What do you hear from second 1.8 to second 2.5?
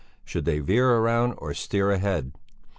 ahead?